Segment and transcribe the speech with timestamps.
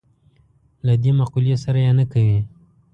[0.85, 2.39] له دې مقولې سره یې نه کوي.